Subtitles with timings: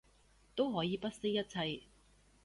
[0.55, 1.83] 都可以不惜一切